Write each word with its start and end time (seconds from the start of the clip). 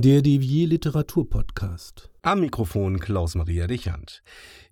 Der 0.00 0.22
Devier 0.22 0.68
Literaturpodcast. 0.68 2.08
Am 2.22 2.38
Mikrofon 2.38 3.00
Klaus-Maria 3.00 3.66
Dechant. 3.66 4.22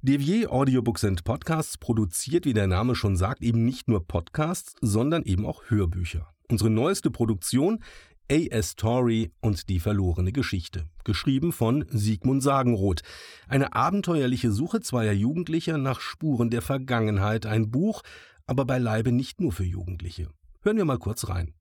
Devier 0.01 0.53
Audiobooks 0.53 1.03
and 1.03 1.25
Podcasts 1.25 1.79
produziert, 1.79 2.45
wie 2.45 2.55
der 2.55 2.69
Name 2.69 2.95
schon 2.95 3.17
sagt, 3.17 3.43
eben 3.43 3.65
nicht 3.65 3.89
nur 3.89 4.07
Podcasts, 4.07 4.77
sondern 4.81 5.25
eben 5.25 5.45
auch 5.45 5.65
Hörbücher. 5.67 6.33
Unsere 6.49 6.71
neueste 6.71 7.11
Produktion 7.11 7.83
A.S. 8.31 8.71
Story 8.71 9.33
und 9.41 9.69
die 9.69 9.81
verlorene 9.81 10.31
Geschichte, 10.31 10.87
geschrieben 11.03 11.51
von 11.51 11.85
Sigmund 11.89 12.45
Sagenroth. 12.45 13.01
Eine 13.49 13.75
abenteuerliche 13.75 14.53
Suche 14.53 14.81
zweier 14.81 15.13
Jugendlicher 15.13 15.77
nach 15.77 15.99
Spuren 15.99 16.51
der 16.51 16.63
Vergangenheit, 16.63 17.47
ein 17.47 17.73
Buch, 17.73 18.03
aber 18.47 18.65
beileibe 18.65 19.11
nicht 19.11 19.41
nur 19.41 19.51
für 19.51 19.65
Jugendliche. 19.65 20.29
Hören 20.63 20.77
wir 20.77 20.85
mal 20.85 21.01
kurz 21.01 21.29
rein. 21.29 21.53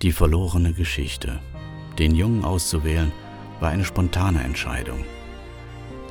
Die 0.00 0.12
verlorene 0.12 0.72
Geschichte 0.72 1.42
den 1.98 2.14
Jungen 2.14 2.44
auszuwählen, 2.44 3.12
war 3.60 3.70
eine 3.70 3.84
spontane 3.84 4.42
Entscheidung. 4.42 5.04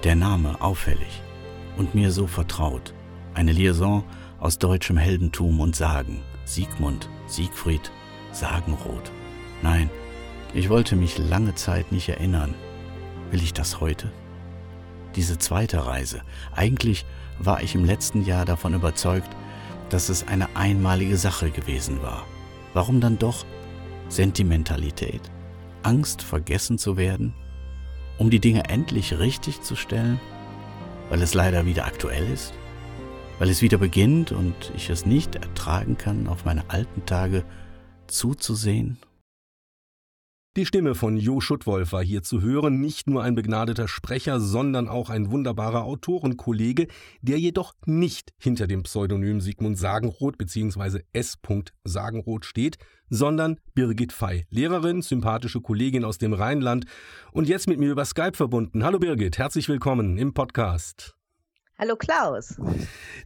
Der 0.04 0.16
Name 0.16 0.62
auffällig 0.62 1.22
und 1.78 1.96
mir 1.96 2.12
so 2.12 2.28
vertraut. 2.28 2.94
Eine 3.34 3.52
Liaison 3.52 4.04
aus 4.40 4.60
deutschem 4.60 4.98
Heldentum 4.98 5.60
und 5.60 5.76
Sagen. 5.76 6.22
Siegmund, 6.46 7.10
Siegfried, 7.28 7.92
Sagenrot. 8.32 9.12
Nein, 9.62 9.90
ich 10.54 10.70
wollte 10.70 10.96
mich 10.96 11.18
lange 11.18 11.56
Zeit 11.56 11.92
nicht 11.92 12.10
erinnern. 12.10 12.54
Will 13.32 13.42
ich 13.42 13.54
das 13.54 13.80
heute? 13.80 14.12
Diese 15.16 15.38
zweite 15.38 15.86
Reise. 15.86 16.22
Eigentlich 16.56 17.06
war 17.40 17.64
ich 17.64 17.76
im 17.76 17.86
letzten 17.86 18.24
Jahr 18.24 18.46
davon 18.46 18.74
überzeugt, 18.74 19.30
dass 19.90 20.10
es 20.10 20.28
eine 20.28 20.56
einmalige 20.56 21.18
Sache 21.18 21.50
gewesen 21.50 22.02
war. 22.02 22.26
Warum 22.74 23.00
dann 23.00 23.20
doch 23.20 23.46
Sentimentalität? 24.10 25.22
Angst, 25.86 26.22
vergessen 26.22 26.78
zu 26.78 26.98
werden, 26.98 27.34
um 28.18 28.30
die 28.30 28.40
Dinge 28.40 28.70
endlich 28.70 29.20
richtig 29.20 29.62
zu 29.62 29.76
stellen, 29.76 30.20
weil 31.10 31.22
es 31.22 31.34
leider 31.34 31.66
wieder 31.66 31.86
aktuell 31.86 32.32
ist, 32.32 32.54
weil 33.40 33.50
es 33.50 33.62
wieder 33.62 33.78
beginnt 33.78 34.32
und 34.32 34.72
ich 34.76 34.90
es 34.90 35.06
nicht 35.06 35.36
ertragen 35.36 35.98
kann, 35.98 36.28
auf 36.28 36.46
meine 36.46 36.70
alten 36.70 37.06
Tage 37.06 37.44
zuzusehen 38.08 38.98
die 40.56 40.66
Stimme 40.68 40.94
von 40.94 41.18
Jo 41.18 41.42
Schuttwolf 41.42 41.94
war 41.94 42.04
hier 42.04 42.22
zu 42.22 42.42
hören, 42.42 42.80
nicht 42.80 43.10
nur 43.10 43.24
ein 43.24 43.34
begnadeter 43.34 43.88
Sprecher, 43.88 44.40
sondern 44.40 44.88
auch 44.88 45.10
ein 45.10 45.32
wunderbarer 45.32 45.84
Autorenkollege, 45.84 46.88
der 47.22 47.40
jedoch 47.40 47.74
nicht 47.86 48.34
hinter 48.38 48.68
dem 48.68 48.84
Pseudonym 48.84 49.42
Sigmund 49.42 49.78
Sagenroth 49.78 50.38
bzw. 50.38 51.02
S. 51.12 51.40
Sagenroth 51.84 52.46
steht, 52.46 52.78
sondern 53.10 53.60
Birgit 53.74 54.14
Fey, 54.14 54.46
Lehrerin, 54.50 55.02
sympathische 55.02 55.62
Kollegin 55.62 56.06
aus 56.06 56.20
dem 56.20 56.34
Rheinland 56.34 56.86
und 57.32 57.48
jetzt 57.48 57.68
mit 57.68 57.80
mir 57.80 57.92
über 57.92 58.06
Skype 58.06 58.36
verbunden. 58.36 58.84
Hallo 58.84 59.00
Birgit, 59.00 59.40
herzlich 59.40 59.68
willkommen 59.70 60.18
im 60.18 60.34
Podcast. 60.34 61.16
Hallo 61.76 61.96
Klaus. 61.96 62.56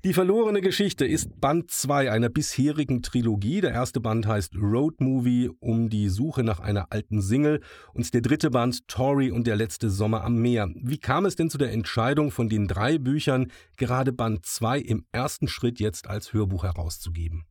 Die 0.06 0.14
verlorene 0.14 0.62
Geschichte 0.62 1.06
ist 1.06 1.42
Band 1.42 1.70
2 1.70 2.10
einer 2.10 2.30
bisherigen 2.30 3.04
Trilogie. 3.04 3.60
Der 3.60 3.72
erste 3.72 4.00
Band 4.00 4.26
heißt 4.26 4.56
Road 4.56 5.02
Movie 5.02 5.50
um 5.60 5.90
die 5.90 6.08
Suche 6.08 6.44
nach 6.44 6.62
einer 6.62 6.92
alten 6.92 7.22
Single 7.22 7.62
und 7.94 8.14
der 8.14 8.22
dritte 8.22 8.50
Band 8.50 8.88
Tori 8.88 9.32
und 9.32 9.48
der 9.48 9.58
letzte 9.58 9.90
Sommer 9.90 10.24
am 10.24 10.38
Meer. 10.38 10.70
Wie 10.76 10.98
kam 10.98 11.26
es 11.26 11.36
denn 11.36 11.50
zu 11.50 11.58
der 11.58 11.74
Entscheidung 11.74 12.32
von 12.32 12.48
den 12.48 12.68
drei 12.68 12.98
Büchern 12.98 13.52
gerade 13.76 14.14
Band 14.14 14.46
2 14.46 14.80
im 14.80 15.06
ersten 15.12 15.50
Schritt 15.50 15.82
jetzt 15.82 16.08
als 16.08 16.32
Hörbuch 16.32 16.64
herauszugeben? 16.64 17.46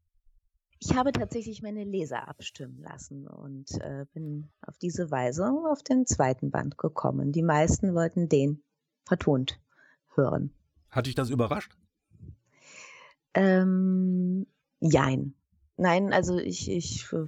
Ich 0.78 0.94
habe 0.94 1.12
tatsächlich 1.12 1.60
meine 1.60 1.84
Leser 1.84 2.26
abstimmen 2.26 2.80
lassen 2.80 3.26
und 3.26 3.70
äh, 3.82 4.06
bin 4.14 4.48
auf 4.62 4.78
diese 4.78 5.10
Weise 5.10 5.52
auf 5.70 5.82
den 5.82 6.06
zweiten 6.06 6.50
Band 6.50 6.78
gekommen. 6.78 7.32
Die 7.32 7.42
meisten 7.42 7.94
wollten 7.94 8.30
den 8.30 8.62
vertont 9.04 9.60
hören. 10.14 10.52
Hat 10.96 11.04
dich 11.04 11.14
das 11.14 11.28
überrascht? 11.28 11.76
Ähm, 13.34 14.46
jein. 14.80 15.34
Nein, 15.76 16.14
also 16.14 16.38
ich, 16.38 16.70
ich 16.70 17.04
äh, 17.12 17.26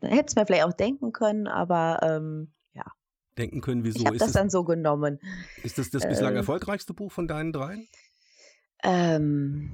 hätte 0.00 0.26
es 0.26 0.34
mir 0.34 0.44
vielleicht 0.44 0.64
auch 0.64 0.72
denken 0.72 1.12
können, 1.12 1.46
aber 1.46 2.00
ähm, 2.02 2.52
ja. 2.74 2.82
Denken 3.38 3.60
können, 3.60 3.84
wieso? 3.84 4.00
Ich 4.00 4.06
habe 4.06 4.16
das 4.16 4.28
es, 4.28 4.34
dann 4.34 4.50
so 4.50 4.64
genommen. 4.64 5.20
Ist 5.62 5.78
das 5.78 5.90
das 5.90 6.02
bislang 6.02 6.32
ähm, 6.32 6.38
erfolgreichste 6.38 6.92
Buch 6.94 7.12
von 7.12 7.28
deinen 7.28 7.52
dreien? 7.52 7.86
Ähm, 8.82 9.70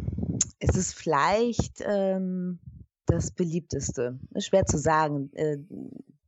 es 0.58 0.76
ist 0.76 0.92
vielleicht 0.92 1.82
ähm, 1.86 2.58
das 3.06 3.30
beliebteste. 3.30 4.20
Schwer 4.36 4.66
zu 4.66 4.76
sagen. 4.76 5.30
Äh, 5.32 5.56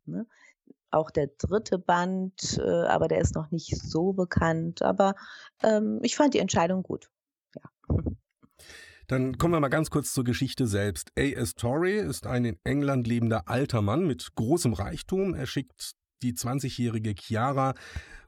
ne? 0.06 0.26
Auch 0.90 1.10
der 1.10 1.28
dritte 1.38 1.78
Band, 1.78 2.58
äh, 2.58 2.86
aber 2.86 3.08
der 3.08 3.20
ist 3.20 3.34
noch 3.34 3.50
nicht 3.50 3.76
so 3.76 4.12
bekannt. 4.12 4.82
Aber 4.82 5.14
ähm, 5.62 6.00
ich 6.02 6.16
fand 6.16 6.34
die 6.34 6.38
Entscheidung 6.38 6.82
gut. 6.82 7.10
Ja. 7.54 7.96
Dann 9.06 9.38
kommen 9.38 9.54
wir 9.54 9.60
mal 9.60 9.68
ganz 9.68 9.90
kurz 9.90 10.12
zur 10.12 10.24
Geschichte 10.24 10.66
selbst. 10.66 11.10
A.S. 11.18 11.54
Torrey 11.54 11.98
ist 11.98 12.26
ein 12.26 12.44
in 12.44 12.58
England 12.64 13.06
lebender 13.06 13.48
alter 13.48 13.82
Mann 13.82 14.06
mit 14.06 14.34
großem 14.34 14.72
Reichtum. 14.72 15.34
Er 15.34 15.46
schickt 15.46 15.92
die 16.22 16.34
20-jährige 16.34 17.14
Chiara 17.18 17.74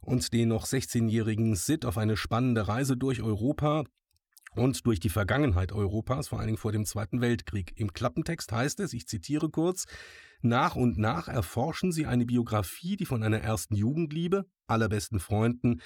und 0.00 0.32
den 0.32 0.48
noch 0.48 0.66
16-jährigen 0.66 1.54
Sid 1.54 1.84
auf 1.84 1.98
eine 1.98 2.16
spannende 2.16 2.66
Reise 2.66 2.96
durch 2.96 3.22
Europa 3.22 3.84
und 4.54 4.86
durch 4.86 5.00
die 5.00 5.08
Vergangenheit 5.08 5.72
Europas, 5.72 6.28
vor 6.28 6.38
allen 6.38 6.48
Dingen 6.48 6.58
vor 6.58 6.72
dem 6.72 6.84
Zweiten 6.84 7.20
Weltkrieg. 7.20 7.72
Im 7.76 7.92
Klappentext 7.92 8.52
heißt 8.52 8.80
es, 8.80 8.92
ich 8.92 9.06
zitiere 9.06 9.50
kurz, 9.50 9.86
nach 10.40 10.76
und 10.76 10.98
nach 10.98 11.28
erforschen 11.28 11.92
sie 11.92 12.06
eine 12.06 12.26
Biografie, 12.26 12.96
die 12.96 13.06
von 13.06 13.22
einer 13.22 13.40
ersten 13.40 13.74
Jugendliebe, 13.74 14.46
allerbesten 14.66 15.20
Freunden, 15.20 15.80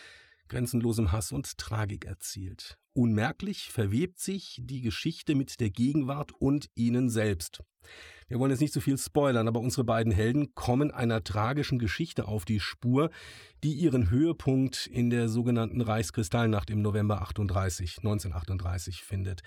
grenzenlosem 0.48 1.12
Hass 1.12 1.32
und 1.32 1.58
Tragik 1.58 2.04
erzielt. 2.04 2.78
Unmerklich 2.96 3.72
verwebt 3.72 4.18
sich 4.18 4.58
die 4.64 4.80
Geschichte 4.80 5.34
mit 5.34 5.60
der 5.60 5.68
Gegenwart 5.68 6.32
und 6.32 6.70
ihnen 6.74 7.10
selbst. 7.10 7.62
Wir 8.26 8.38
wollen 8.38 8.50
jetzt 8.50 8.62
nicht 8.62 8.72
zu 8.72 8.80
so 8.80 8.84
viel 8.84 8.96
spoilern, 8.96 9.48
aber 9.48 9.60
unsere 9.60 9.84
beiden 9.84 10.10
Helden 10.10 10.54
kommen 10.54 10.90
einer 10.90 11.22
tragischen 11.22 11.78
Geschichte 11.78 12.26
auf 12.26 12.46
die 12.46 12.58
Spur, 12.58 13.10
die 13.62 13.74
ihren 13.74 14.08
Höhepunkt 14.08 14.86
in 14.86 15.10
der 15.10 15.28
sogenannten 15.28 15.82
Reichskristallnacht 15.82 16.70
im 16.70 16.80
November 16.80 17.20
38, 17.20 17.98
1938 17.98 19.02
findet. 19.02 19.42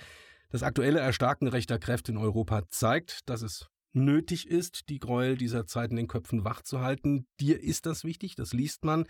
Das 0.51 0.61
aktuelle 0.61 0.99
Erstarken 0.99 1.47
rechter 1.47 1.79
Kräfte 1.79 2.11
in 2.11 2.19
Europa 2.19 2.69
zeigt, 2.69 3.27
dass 3.27 3.41
es 3.41 3.67
nötig 3.93 4.47
ist, 4.47 4.89
die 4.89 4.99
Gräuel 4.99 5.37
dieser 5.37 5.65
Zeit 5.65 5.89
in 5.89 5.97
den 5.97 6.07
Köpfen 6.07 6.45
wach 6.45 6.61
zu 6.61 6.81
halten. 6.81 7.25
Dir 7.39 7.59
ist 7.59 7.87
das 7.87 8.03
wichtig, 8.03 8.35
das 8.35 8.53
liest 8.53 8.85
man, 8.85 9.05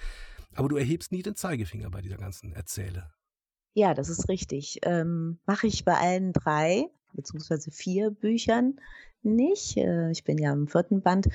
aber 0.55 0.69
du 0.69 0.77
erhebst 0.77 1.11
nie 1.11 1.23
den 1.23 1.35
Zeigefinger 1.35 1.89
bei 1.89 2.01
dieser 2.01 2.15
ganzen 2.15 2.53
Erzähle. 2.53 3.11
Ja, 3.73 3.93
das 3.93 4.09
ist 4.09 4.29
richtig. 4.29 4.79
Ähm, 4.83 5.39
Mache 5.45 5.67
ich 5.67 5.85
bei 5.85 5.95
allen 5.95 6.33
drei 6.33 6.89
beziehungsweise 7.13 7.71
vier 7.71 8.11
Büchern 8.11 8.79
nicht. 9.23 9.77
Äh, 9.77 10.11
ich 10.11 10.23
bin 10.23 10.37
ja 10.37 10.51
im 10.53 10.67
vierten 10.67 11.01
Band. 11.01 11.27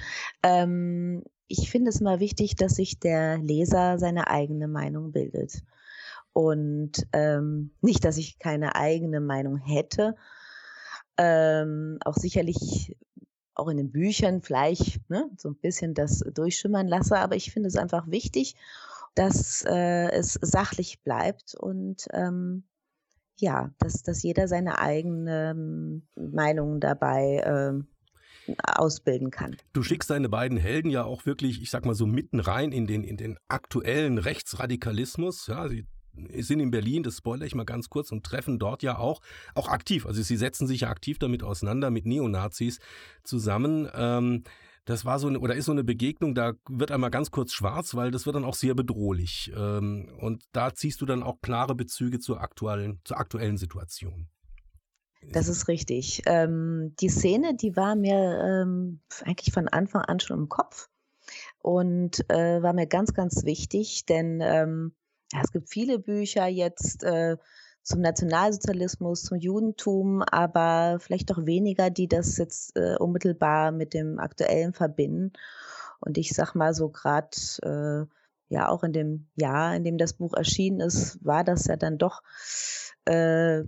Ähm, 0.42 1.22
ich 1.48 1.70
finde 1.70 1.90
es 1.90 2.00
immer 2.00 2.20
wichtig, 2.20 2.56
dass 2.56 2.74
sich 2.76 2.98
der 2.98 3.38
Leser 3.38 3.98
seine 3.98 4.28
eigene 4.28 4.68
Meinung 4.68 5.12
bildet. 5.12 5.62
Und 6.32 7.06
ähm, 7.12 7.70
nicht, 7.80 8.04
dass 8.04 8.16
ich 8.16 8.38
keine 8.38 8.74
eigene 8.74 9.20
Meinung 9.20 9.58
hätte. 9.58 10.16
Ähm, 11.16 11.98
auch 12.04 12.16
sicherlich 12.16 12.96
auch 13.54 13.68
in 13.68 13.76
den 13.76 13.92
Büchern 13.92 14.42
vielleicht 14.42 15.08
ne, 15.08 15.30
so 15.36 15.50
ein 15.50 15.54
bisschen 15.56 15.94
das 15.94 16.24
durchschimmern 16.34 16.88
lasse, 16.88 17.18
aber 17.18 17.36
ich 17.36 17.52
finde 17.52 17.68
es 17.68 17.76
einfach 17.76 18.10
wichtig, 18.10 18.56
dass 19.14 19.64
äh, 19.66 20.10
es 20.10 20.38
sachlich 20.40 21.02
bleibt 21.02 21.54
und 21.54 22.06
ähm, 22.12 22.64
ja, 23.36 23.70
dass, 23.78 24.02
dass 24.02 24.22
jeder 24.22 24.48
seine 24.48 24.78
eigene 24.78 26.02
Meinung 26.14 26.80
dabei 26.80 27.38
äh, 27.38 28.52
ausbilden 28.62 29.30
kann. 29.30 29.56
Du 29.72 29.82
schickst 29.82 30.10
deine 30.10 30.28
beiden 30.28 30.58
Helden 30.58 30.90
ja 30.90 31.04
auch 31.04 31.26
wirklich, 31.26 31.62
ich 31.62 31.70
sag 31.70 31.84
mal 31.84 31.94
so 31.94 32.06
mitten 32.06 32.40
rein 32.40 32.72
in 32.72 32.86
den, 32.86 33.02
in 33.04 33.16
den 33.16 33.38
aktuellen 33.48 34.18
Rechtsradikalismus. 34.18 35.46
Ja, 35.46 35.68
sie 35.68 35.86
sind 36.38 36.60
in 36.60 36.70
Berlin, 36.70 37.02
das 37.02 37.16
spoilere 37.18 37.46
ich 37.46 37.54
mal 37.54 37.64
ganz 37.64 37.88
kurz, 37.88 38.12
und 38.12 38.24
treffen 38.24 38.58
dort 38.58 38.82
ja 38.82 38.98
auch, 38.98 39.20
auch 39.54 39.68
aktiv, 39.68 40.06
also 40.06 40.22
sie 40.22 40.36
setzen 40.36 40.66
sich 40.66 40.82
ja 40.82 40.90
aktiv 40.90 41.18
damit 41.18 41.42
auseinander, 41.42 41.90
mit 41.90 42.06
Neonazis 42.06 42.78
zusammen. 43.24 43.88
Ähm, 43.94 44.44
das 44.84 45.04
war 45.04 45.18
so 45.18 45.28
eine, 45.28 45.40
oder 45.40 45.54
ist 45.54 45.64
so 45.64 45.72
eine 45.72 45.84
Begegnung, 45.84 46.34
da 46.34 46.52
wird 46.68 46.90
einmal 46.90 47.10
ganz 47.10 47.30
kurz 47.30 47.52
schwarz, 47.52 47.94
weil 47.94 48.10
das 48.10 48.26
wird 48.26 48.36
dann 48.36 48.44
auch 48.44 48.54
sehr 48.54 48.74
bedrohlich. 48.74 49.52
Ähm, 49.56 50.10
und 50.20 50.44
da 50.52 50.74
ziehst 50.74 51.00
du 51.00 51.06
dann 51.06 51.22
auch 51.22 51.40
klare 51.40 51.74
Bezüge 51.74 52.20
zur 52.20 52.40
aktuellen, 52.40 53.00
zur 53.04 53.18
aktuellen 53.18 53.56
Situation. 53.56 54.28
Das 55.32 55.48
ist 55.48 55.68
richtig. 55.68 56.22
Ähm, 56.26 56.94
die 57.00 57.08
Szene, 57.08 57.54
die 57.54 57.76
war 57.76 57.96
mir 57.96 58.62
ähm, 58.62 59.00
eigentlich 59.22 59.54
von 59.54 59.68
Anfang 59.68 60.02
an 60.02 60.20
schon 60.20 60.38
im 60.38 60.48
Kopf 60.50 60.90
und 61.60 62.28
äh, 62.30 62.62
war 62.62 62.74
mir 62.74 62.86
ganz, 62.86 63.14
ganz 63.14 63.44
wichtig, 63.44 64.04
denn 64.04 64.40
ähm, 64.42 64.92
ja, 65.32 65.40
es 65.42 65.50
gibt 65.50 65.70
viele 65.70 65.98
Bücher 65.98 66.46
jetzt 66.46 67.02
äh, 67.04 67.38
zum 67.84 68.00
Nationalsozialismus, 68.00 69.22
zum 69.22 69.38
Judentum, 69.38 70.22
aber 70.22 70.98
vielleicht 71.00 71.30
doch 71.30 71.44
weniger, 71.44 71.90
die 71.90 72.08
das 72.08 72.38
jetzt 72.38 72.76
äh, 72.76 72.96
unmittelbar 72.96 73.72
mit 73.72 73.92
dem 73.92 74.18
Aktuellen 74.18 74.72
verbinden. 74.72 75.32
Und 76.00 76.18
ich 76.18 76.32
sag 76.32 76.54
mal 76.54 76.74
so 76.74 76.88
gerade, 76.88 77.28
äh, 77.62 78.06
ja, 78.48 78.68
auch 78.68 78.84
in 78.84 78.92
dem 78.92 79.26
Jahr, 79.36 79.76
in 79.76 79.84
dem 79.84 79.98
das 79.98 80.14
Buch 80.14 80.34
erschienen 80.34 80.80
ist, 80.80 81.22
war 81.24 81.44
das 81.44 81.66
ja 81.66 81.76
dann 81.76 81.98
doch, 81.98 82.22
äh, 83.04 83.60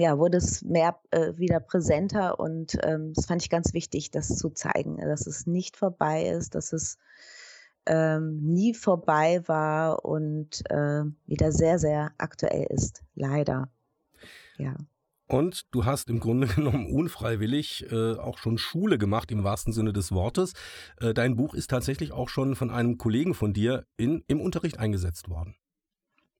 ja, 0.00 0.18
wurde 0.18 0.38
es 0.38 0.62
mehr 0.62 0.98
äh, 1.10 1.36
wieder 1.36 1.60
präsenter 1.60 2.40
und 2.40 2.78
ähm, 2.82 3.12
das 3.14 3.26
fand 3.26 3.42
ich 3.42 3.50
ganz 3.50 3.74
wichtig, 3.74 4.10
das 4.10 4.36
zu 4.36 4.50
zeigen, 4.50 4.98
dass 4.98 5.26
es 5.26 5.46
nicht 5.46 5.76
vorbei 5.76 6.28
ist, 6.28 6.54
dass 6.54 6.72
es 6.72 6.98
ähm, 7.88 8.40
nie 8.42 8.74
vorbei 8.74 9.42
war 9.46 10.04
und 10.04 10.62
äh, 10.70 11.02
wieder 11.26 11.52
sehr, 11.52 11.78
sehr 11.78 12.12
aktuell 12.18 12.66
ist, 12.70 13.02
leider. 13.14 13.70
Ja. 14.58 14.76
Und 15.26 15.66
du 15.72 15.84
hast 15.84 16.08
im 16.08 16.20
Grunde 16.20 16.46
genommen 16.54 16.90
unfreiwillig 16.90 17.86
äh, 17.90 18.14
auch 18.14 18.38
schon 18.38 18.58
Schule 18.58 18.98
gemacht 18.98 19.30
im 19.30 19.44
wahrsten 19.44 19.72
Sinne 19.72 19.92
des 19.92 20.12
Wortes. 20.12 20.54
Äh, 21.00 21.14
dein 21.14 21.36
Buch 21.36 21.54
ist 21.54 21.70
tatsächlich 21.70 22.12
auch 22.12 22.28
schon 22.28 22.56
von 22.56 22.70
einem 22.70 22.98
Kollegen 22.98 23.34
von 23.34 23.52
dir 23.52 23.84
in, 23.96 24.24
im 24.26 24.40
Unterricht 24.40 24.78
eingesetzt 24.78 25.28
worden. 25.28 25.54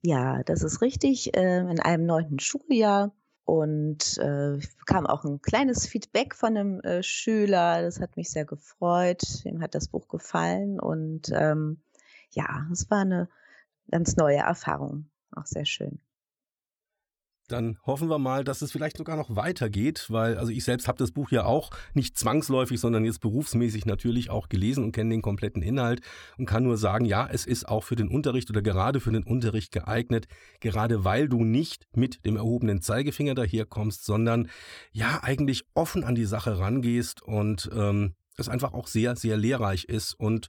Ja, 0.03 0.43
das 0.45 0.63
ist 0.63 0.81
richtig. 0.81 1.37
Äh, 1.37 1.61
in 1.61 1.81
einem 1.81 2.07
neunten 2.07 2.39
Schuljahr. 2.39 3.13
Und 3.49 4.19
äh, 4.19 4.59
bekam 4.79 5.07
auch 5.07 5.25
ein 5.25 5.41
kleines 5.41 5.87
Feedback 5.87 6.35
von 6.35 6.55
einem 6.55 6.81
äh, 6.81 7.03
Schüler. 7.03 7.81
Das 7.81 7.99
hat 7.99 8.15
mich 8.19 8.29
sehr 8.31 8.45
gefreut. 8.45 9.23
Ihm 9.47 9.63
hat 9.63 9.75
das 9.75 9.89
Buch 9.89 10.07
gefallen. 10.07 10.79
Und 10.79 11.31
ähm, 11.33 11.81
ja, 12.29 12.67
es 12.71 12.91
war 12.91 12.99
eine 12.99 13.31
ganz 13.91 14.17
neue 14.17 14.37
Erfahrung. 14.37 15.09
Auch 15.35 15.47
sehr 15.47 15.65
schön. 15.65 15.99
Dann 17.49 17.79
hoffen 17.85 18.09
wir 18.09 18.19
mal, 18.19 18.45
dass 18.45 18.63
es 18.63 18.73
vielleicht 18.73 18.99
sogar 18.99 19.17
noch 19.17 19.35
weitergeht, 19.35 20.07
weil 20.09 20.37
also 20.39 20.53
ich 20.53 20.65
selbst 20.65 20.89
habe 20.89 20.99
das 20.99 21.13
Buch 21.13 21.31
ja 21.31 21.45
auch 21.45 21.71
nicht 21.95 22.17
zwangsläufig, 22.19 22.79
sondern 22.79 23.05
jetzt 23.05 23.21
berufsmäßig 23.21 23.87
natürlich 23.87 24.31
auch 24.31 24.49
gelesen 24.49 24.85
und 24.85 24.93
kenne 24.93 25.11
den 25.11 25.23
kompletten 25.23 25.63
Inhalt 25.63 26.01
und 26.37 26.47
kann 26.47 26.63
nur 26.63 26.77
sagen, 26.77 27.05
ja, 27.05 27.29
es 27.31 27.47
ist 27.47 27.69
auch 27.69 27.85
für 27.85 27.97
den 27.97 28.09
Unterricht 28.09 28.51
oder 28.51 28.63
gerade 28.63 29.01
für 29.01 29.13
den 29.13 29.25
Unterricht 29.25 29.73
geeignet, 29.73 30.29
gerade 30.61 31.05
weil 31.05 31.29
du 31.29 31.45
nicht 31.45 31.87
mit 31.95 32.25
dem 32.25 32.37
erhobenen 32.37 32.83
Zeigefinger 32.83 33.35
daherkommst, 33.35 34.05
sondern 34.05 34.49
ja 34.93 35.21
eigentlich 35.23 35.65
offen 35.75 36.05
an 36.05 36.15
die 36.15 36.27
Sache 36.27 36.59
rangehst 36.59 37.23
und 37.23 37.71
ähm, 37.75 38.15
es 38.39 38.49
einfach 38.49 38.73
auch 38.73 38.87
sehr, 38.87 39.17
sehr 39.17 39.37
lehrreich 39.37 39.85
ist 39.85 40.15
und 40.15 40.49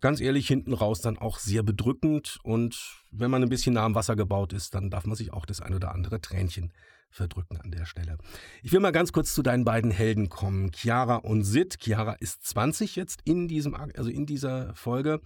ganz 0.00 0.20
ehrlich 0.20 0.46
hinten 0.46 0.72
raus 0.72 1.00
dann 1.00 1.18
auch 1.18 1.38
sehr 1.38 1.62
bedrückend. 1.62 2.38
Und 2.42 3.04
wenn 3.10 3.30
man 3.30 3.42
ein 3.42 3.48
bisschen 3.48 3.74
nah 3.74 3.84
am 3.84 3.94
Wasser 3.94 4.16
gebaut 4.16 4.52
ist, 4.52 4.74
dann 4.74 4.90
darf 4.90 5.06
man 5.06 5.16
sich 5.16 5.32
auch 5.32 5.46
das 5.46 5.60
ein 5.60 5.74
oder 5.74 5.92
andere 5.92 6.20
Tränchen 6.20 6.72
verdrücken 7.10 7.56
an 7.56 7.70
der 7.70 7.86
Stelle. 7.86 8.18
Ich 8.62 8.72
will 8.72 8.80
mal 8.80 8.92
ganz 8.92 9.12
kurz 9.12 9.34
zu 9.34 9.42
deinen 9.42 9.64
beiden 9.64 9.90
Helden 9.90 10.28
kommen, 10.28 10.70
Chiara 10.72 11.16
und 11.16 11.42
Sid. 11.42 11.78
Chiara 11.80 12.12
ist 12.20 12.44
20 12.46 12.96
jetzt 12.96 13.20
in 13.24 13.48
diesem, 13.48 13.74
also 13.74 14.10
in 14.10 14.26
dieser 14.26 14.74
Folge 14.74 15.20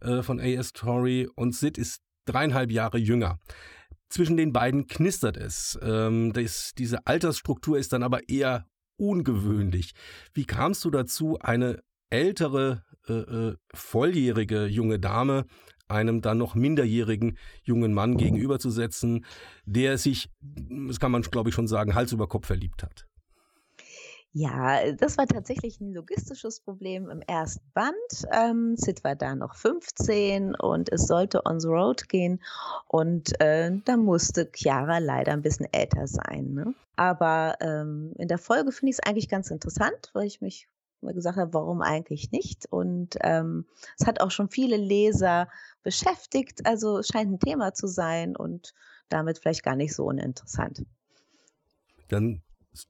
äh, 0.00 0.22
von 0.22 0.40
AS 0.40 0.68
Story 0.68 1.28
und 1.34 1.54
Sid 1.54 1.76
ist 1.76 2.02
dreieinhalb 2.24 2.70
Jahre 2.70 2.98
jünger. 2.98 3.38
Zwischen 4.08 4.38
den 4.38 4.54
beiden 4.54 4.86
knistert 4.86 5.36
es. 5.36 5.78
Ähm, 5.82 6.32
das, 6.32 6.72
diese 6.76 7.06
Altersstruktur 7.06 7.78
ist 7.78 7.92
dann 7.92 8.02
aber 8.02 8.28
eher 8.28 8.66
ungewöhnlich. 8.98 9.92
Wie 10.34 10.44
kamst 10.44 10.84
du 10.84 10.90
dazu, 10.90 11.38
eine 11.40 11.82
ältere, 12.10 12.84
äh, 13.08 13.12
äh, 13.12 13.56
volljährige 13.72 14.66
junge 14.66 14.98
Dame 14.98 15.46
einem 15.88 16.20
dann 16.20 16.38
noch 16.38 16.54
minderjährigen 16.54 17.38
jungen 17.62 17.94
Mann 17.94 18.16
gegenüberzusetzen, 18.16 19.24
der 19.64 19.98
sich, 19.98 20.30
das 20.40 21.00
kann 21.00 21.10
man 21.10 21.22
glaube 21.22 21.48
ich 21.48 21.54
schon 21.54 21.66
sagen, 21.66 21.94
Hals 21.94 22.12
über 22.12 22.28
Kopf 22.28 22.46
verliebt 22.46 22.82
hat? 22.82 23.06
Ja, 24.32 24.92
das 24.92 25.16
war 25.16 25.26
tatsächlich 25.26 25.80
ein 25.80 25.92
logistisches 25.94 26.60
Problem 26.60 27.08
im 27.08 27.22
ersten 27.22 27.64
Band. 27.72 27.96
Ähm, 28.30 28.76
Sid 28.76 29.02
war 29.02 29.16
da 29.16 29.34
noch 29.34 29.54
15 29.54 30.54
und 30.54 30.92
es 30.92 31.06
sollte 31.06 31.46
on 31.46 31.60
the 31.60 31.68
road 31.68 32.08
gehen 32.08 32.42
und 32.86 33.40
äh, 33.40 33.70
da 33.84 33.96
musste 33.96 34.50
Chiara 34.54 34.98
leider 34.98 35.32
ein 35.32 35.42
bisschen 35.42 35.66
älter 35.72 36.06
sein. 36.06 36.52
Ne? 36.52 36.74
Aber 36.96 37.56
ähm, 37.60 38.12
in 38.18 38.28
der 38.28 38.38
Folge 38.38 38.70
finde 38.70 38.90
ich 38.90 38.98
es 38.98 39.08
eigentlich 39.08 39.28
ganz 39.30 39.50
interessant, 39.50 40.10
weil 40.12 40.26
ich 40.26 40.40
mich 40.42 40.68
gesagt 41.00 41.38
habe, 41.38 41.54
warum 41.54 41.80
eigentlich 41.80 42.30
nicht? 42.30 42.66
Und 42.70 43.16
ähm, 43.22 43.66
es 43.98 44.06
hat 44.06 44.20
auch 44.20 44.30
schon 44.30 44.50
viele 44.50 44.76
Leser 44.76 45.48
beschäftigt, 45.82 46.66
also 46.66 47.02
scheint 47.02 47.32
ein 47.32 47.40
Thema 47.40 47.72
zu 47.72 47.86
sein 47.86 48.36
und 48.36 48.74
damit 49.08 49.38
vielleicht 49.38 49.62
gar 49.62 49.76
nicht 49.76 49.94
so 49.94 50.04
uninteressant. 50.04 50.84
Dann 52.08 52.42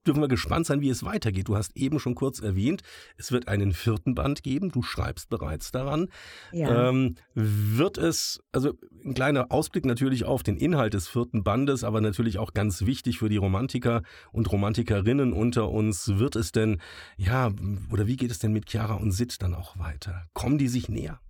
dürfen 0.06 0.20
wir 0.20 0.28
gespannt 0.28 0.66
sein, 0.66 0.80
wie 0.80 0.90
es 0.90 1.04
weitergeht. 1.04 1.48
Du 1.48 1.56
hast 1.56 1.76
eben 1.76 1.98
schon 2.00 2.14
kurz 2.14 2.40
erwähnt, 2.40 2.82
es 3.16 3.32
wird 3.32 3.48
einen 3.48 3.72
vierten 3.72 4.14
Band 4.14 4.42
geben. 4.42 4.70
Du 4.70 4.82
schreibst 4.82 5.28
bereits 5.28 5.70
daran. 5.70 6.08
Ja. 6.52 6.88
Ähm, 6.88 7.16
wird 7.34 7.98
es, 7.98 8.40
also 8.52 8.72
ein 9.04 9.14
kleiner 9.14 9.50
Ausblick 9.50 9.84
natürlich 9.84 10.24
auf 10.24 10.42
den 10.42 10.56
Inhalt 10.56 10.94
des 10.94 11.08
vierten 11.08 11.42
Bandes, 11.44 11.84
aber 11.84 12.00
natürlich 12.00 12.38
auch 12.38 12.52
ganz 12.52 12.82
wichtig 12.82 13.18
für 13.18 13.28
die 13.28 13.36
Romantiker 13.36 14.02
und 14.32 14.50
Romantikerinnen 14.50 15.32
unter 15.32 15.70
uns. 15.70 16.18
Wird 16.18 16.36
es 16.36 16.52
denn, 16.52 16.80
ja, 17.16 17.50
oder 17.90 18.06
wie 18.06 18.16
geht 18.16 18.30
es 18.30 18.38
denn 18.38 18.52
mit 18.52 18.68
Chiara 18.70 18.94
und 18.94 19.12
Sid 19.12 19.42
dann 19.42 19.54
auch 19.54 19.78
weiter? 19.78 20.24
Kommen 20.34 20.58
die 20.58 20.68
sich 20.68 20.88
näher? 20.88 21.20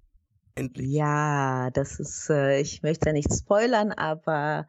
Endlich. 0.55 0.91
Ja, 0.91 1.71
das 1.71 2.01
ist, 2.01 2.31
äh, 2.31 2.61
ich 2.61 2.83
möchte 2.83 3.07
ja 3.07 3.13
nicht 3.13 3.33
spoilern, 3.33 3.93
aber 3.93 4.67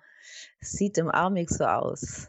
es 0.59 0.73
sieht 0.73 0.97
im 0.97 1.09
Augenblick 1.09 1.49
so 1.49 1.65
aus. 1.65 2.27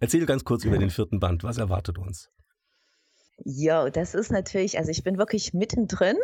Erzähl 0.00 0.26
ganz 0.26 0.44
kurz 0.44 0.64
über 0.64 0.78
den 0.78 0.90
vierten 0.90 1.20
Band. 1.20 1.44
Was 1.44 1.58
erwartet 1.58 1.98
uns? 1.98 2.30
Ja, 3.44 3.90
das 3.90 4.14
ist 4.14 4.30
natürlich, 4.30 4.78
also 4.78 4.90
ich 4.90 5.02
bin 5.02 5.18
wirklich 5.18 5.52
mittendrin. 5.52 6.16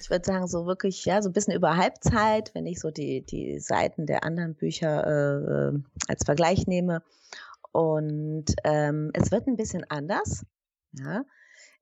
Ich 0.00 0.08
würde 0.08 0.24
sagen, 0.24 0.46
so 0.46 0.66
wirklich, 0.66 1.04
ja, 1.04 1.20
so 1.20 1.28
ein 1.28 1.32
bisschen 1.32 1.54
über 1.54 1.76
Halbzeit, 1.76 2.54
wenn 2.54 2.66
ich 2.66 2.80
so 2.80 2.90
die, 2.90 3.22
die 3.22 3.58
Seiten 3.58 4.06
der 4.06 4.24
anderen 4.24 4.54
Bücher 4.54 5.06
äh, 5.06 5.74
äh 5.76 5.78
als 6.08 6.24
Vergleich 6.24 6.66
nehme. 6.66 7.02
Und 7.72 8.54
ähm, 8.64 9.10
es 9.14 9.30
wird 9.30 9.46
ein 9.46 9.56
bisschen 9.56 9.84
anders. 9.88 10.44
Ja. 10.92 11.24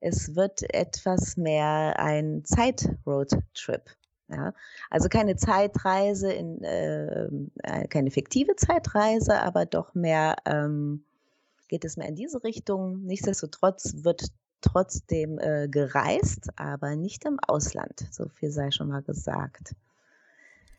Es 0.00 0.36
wird 0.36 0.62
etwas 0.72 1.36
mehr 1.36 1.98
ein 1.98 2.44
Zeit-Roadtrip. 2.44 3.82
Ja, 4.30 4.52
also 4.90 5.08
keine 5.08 5.36
Zeitreise, 5.36 6.30
in, 6.30 6.60
ähm, 6.62 7.50
äh, 7.62 7.88
keine 7.88 8.10
fiktive 8.10 8.56
Zeitreise, 8.56 9.40
aber 9.40 9.64
doch 9.64 9.94
mehr 9.94 10.36
ähm, 10.44 11.02
geht 11.68 11.84
es 11.84 11.96
mehr 11.96 12.08
in 12.08 12.16
diese 12.16 12.44
Richtung. 12.44 13.04
Nichtsdestotrotz 13.04 13.94
wird 14.04 14.26
trotzdem 14.60 15.38
äh, 15.38 15.68
gereist, 15.68 16.48
aber 16.56 16.94
nicht 16.96 17.24
im 17.24 17.38
Ausland. 17.40 18.06
So 18.10 18.28
viel 18.28 18.50
sei 18.50 18.70
schon 18.70 18.88
mal 18.88 19.02
gesagt. 19.02 19.74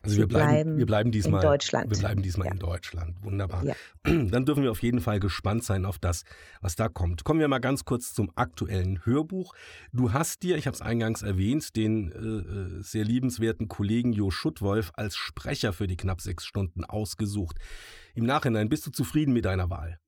Also 0.02 0.16
wir 0.16 0.26
bleiben, 0.26 0.48
bleiben, 0.48 0.78
wir 0.78 0.86
bleiben 0.86 1.10
diesmal 1.10 1.42
in 1.42 1.48
Deutschland. 1.48 1.90
Wir 1.90 1.98
bleiben 1.98 2.22
diesmal 2.22 2.46
ja. 2.46 2.52
in 2.52 2.58
Deutschland. 2.58 3.22
Wunderbar. 3.22 3.64
Ja. 3.64 3.74
Dann 4.04 4.46
dürfen 4.46 4.62
wir 4.62 4.70
auf 4.70 4.82
jeden 4.82 5.00
Fall 5.00 5.20
gespannt 5.20 5.62
sein 5.62 5.84
auf 5.84 5.98
das, 5.98 6.24
was 6.62 6.74
da 6.74 6.88
kommt. 6.88 7.24
Kommen 7.24 7.38
wir 7.38 7.48
mal 7.48 7.58
ganz 7.58 7.84
kurz 7.84 8.14
zum 8.14 8.32
aktuellen 8.34 9.04
Hörbuch. 9.04 9.54
Du 9.92 10.14
hast 10.14 10.42
dir, 10.42 10.56
ich 10.56 10.66
habe 10.66 10.74
es 10.74 10.80
eingangs 10.80 11.20
erwähnt, 11.20 11.76
den 11.76 12.12
äh, 12.12 12.78
äh, 12.78 12.82
sehr 12.82 13.04
liebenswerten 13.04 13.68
Kollegen 13.68 14.14
Jo 14.14 14.30
Schuttwolf 14.30 14.90
als 14.94 15.16
Sprecher 15.16 15.74
für 15.74 15.86
die 15.86 15.98
knapp 15.98 16.22
sechs 16.22 16.46
Stunden 16.46 16.84
ausgesucht. 16.84 17.58
Im 18.14 18.24
Nachhinein 18.24 18.70
bist 18.70 18.86
du 18.86 18.90
zufrieden 18.90 19.34
mit 19.34 19.44
deiner 19.44 19.68
Wahl? 19.68 20.00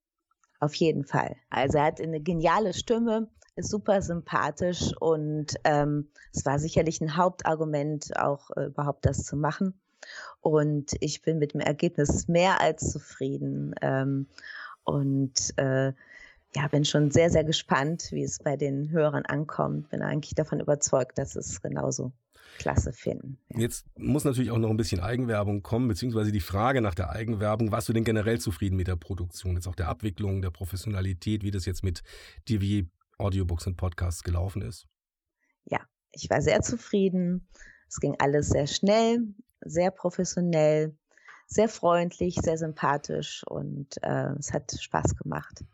Auf 0.58 0.74
jeden 0.74 1.04
Fall. 1.04 1.36
Also 1.50 1.78
er 1.78 1.84
hat 1.84 2.00
eine 2.00 2.20
geniale 2.20 2.72
Stimme, 2.72 3.28
ist 3.56 3.68
super 3.68 4.00
sympathisch 4.00 4.92
und 5.00 5.54
ähm, 5.64 6.08
es 6.32 6.46
war 6.46 6.58
sicherlich 6.58 7.00
ein 7.00 7.16
Hauptargument, 7.16 8.16
auch 8.16 8.48
äh, 8.56 8.66
überhaupt 8.66 9.04
das 9.04 9.24
zu 9.24 9.36
machen. 9.36 9.81
Und 10.40 10.96
ich 11.00 11.22
bin 11.22 11.38
mit 11.38 11.54
dem 11.54 11.60
Ergebnis 11.60 12.28
mehr 12.28 12.60
als 12.60 12.90
zufrieden. 12.90 13.74
Ähm, 13.80 14.26
und 14.84 15.56
äh, 15.56 15.92
ja, 16.54 16.68
bin 16.68 16.84
schon 16.84 17.10
sehr, 17.10 17.30
sehr 17.30 17.44
gespannt, 17.44 18.08
wie 18.10 18.22
es 18.22 18.38
bei 18.38 18.56
den 18.56 18.90
Hörern 18.90 19.24
ankommt. 19.24 19.90
Bin 19.90 20.02
eigentlich 20.02 20.34
davon 20.34 20.60
überzeugt, 20.60 21.18
dass 21.18 21.36
es 21.36 21.62
genauso 21.62 22.12
klasse 22.58 22.92
finden. 22.92 23.38
Ja. 23.48 23.60
Jetzt 23.60 23.86
muss 23.96 24.24
natürlich 24.24 24.50
auch 24.50 24.58
noch 24.58 24.68
ein 24.68 24.76
bisschen 24.76 25.00
Eigenwerbung 25.00 25.62
kommen, 25.62 25.88
beziehungsweise 25.88 26.32
die 26.32 26.40
Frage 26.40 26.80
nach 26.82 26.94
der 26.94 27.10
Eigenwerbung. 27.10 27.72
Warst 27.72 27.88
du 27.88 27.92
denn 27.92 28.04
generell 28.04 28.38
zufrieden 28.38 28.76
mit 28.76 28.88
der 28.88 28.96
Produktion, 28.96 29.54
jetzt 29.54 29.66
auch 29.66 29.74
der 29.74 29.88
Abwicklung, 29.88 30.42
der 30.42 30.50
Professionalität, 30.50 31.42
wie 31.42 31.50
das 31.50 31.64
jetzt 31.64 31.82
mit 31.82 32.02
DV 32.48 32.88
Audiobooks 33.18 33.66
und 33.66 33.76
Podcasts 33.76 34.22
gelaufen 34.22 34.62
ist? 34.62 34.86
Ja, 35.64 35.80
ich 36.12 36.28
war 36.28 36.42
sehr 36.42 36.60
zufrieden. 36.60 37.48
Es 37.88 38.00
ging 38.00 38.16
alles 38.18 38.48
sehr 38.48 38.66
schnell 38.66 39.34
sehr 39.64 39.90
professionell, 39.90 40.96
sehr 41.46 41.68
freundlich, 41.68 42.36
sehr 42.40 42.56
sympathisch 42.56 43.44
und 43.46 44.02
äh, 44.02 44.32
es 44.38 44.52
hat 44.52 44.72
Spaß 44.78 45.16
gemacht. 45.16 45.64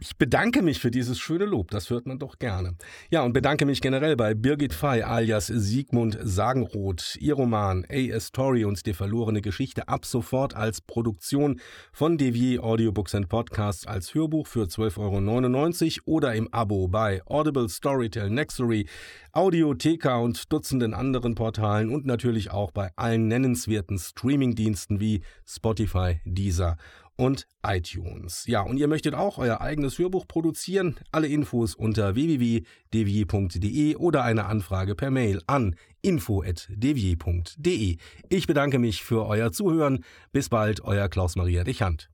Ich 0.00 0.16
bedanke 0.16 0.62
mich 0.62 0.78
für 0.78 0.90
dieses 0.90 1.18
schöne 1.18 1.44
Lob, 1.44 1.70
das 1.70 1.90
hört 1.90 2.06
man 2.06 2.18
doch 2.18 2.38
gerne. 2.38 2.76
Ja, 3.10 3.22
und 3.22 3.32
bedanke 3.32 3.66
mich 3.66 3.80
generell 3.80 4.14
bei 4.14 4.34
Birgit 4.34 4.72
Fey 4.72 5.02
alias 5.02 5.48
Siegmund 5.48 6.18
Sagenroth. 6.22 7.16
Ihr 7.20 7.34
Roman 7.34 7.84
A 7.90 8.20
Story 8.20 8.64
und 8.64 8.86
die 8.86 8.94
verlorene 8.94 9.42
Geschichte 9.42 9.88
ab 9.88 10.04
sofort 10.04 10.54
als 10.54 10.80
Produktion 10.80 11.60
von 11.92 12.16
Devier 12.16 12.62
Audiobooks 12.62 13.14
and 13.14 13.28
Podcasts 13.28 13.86
als 13.86 14.14
Hörbuch 14.14 14.46
für 14.46 14.64
12,99 14.64 15.98
Euro 16.06 16.16
oder 16.16 16.34
im 16.34 16.52
Abo 16.52 16.86
bei 16.88 17.22
Audible, 17.26 17.68
Storytel, 17.68 18.30
Nextory, 18.30 18.86
Audiotheka 19.32 20.18
und 20.18 20.52
Dutzenden 20.52 20.94
anderen 20.94 21.34
Portalen 21.34 21.90
und 21.90 22.06
natürlich 22.06 22.50
auch 22.50 22.70
bei 22.70 22.90
allen 22.96 23.28
nennenswerten 23.28 23.98
Streamingdiensten 23.98 25.00
wie 25.00 25.22
Spotify, 25.44 26.20
Deezer 26.24 26.76
und 27.18 27.46
iTunes. 27.66 28.46
Ja, 28.46 28.62
und 28.62 28.78
ihr 28.78 28.88
möchtet 28.88 29.14
auch 29.14 29.36
euer 29.36 29.60
eigenes 29.60 29.98
Hörbuch 29.98 30.26
produzieren? 30.26 30.96
Alle 31.12 31.26
Infos 31.26 31.74
unter 31.74 32.14
www.devier.de 32.14 33.96
oder 33.96 34.24
eine 34.24 34.46
Anfrage 34.46 34.94
per 34.94 35.10
Mail 35.10 35.42
an 35.46 35.76
info@devier.de. 36.00 37.96
Ich 38.28 38.46
bedanke 38.46 38.78
mich 38.78 39.02
für 39.02 39.26
euer 39.26 39.52
Zuhören. 39.52 40.04
Bis 40.32 40.48
bald, 40.48 40.82
euer 40.84 41.08
Klaus 41.08 41.36
Maria 41.36 41.64
Dechant. 41.64 42.08